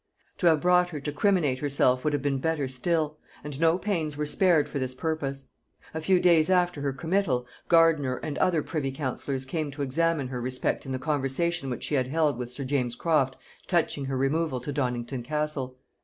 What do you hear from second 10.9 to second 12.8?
the conversation which she had held with sir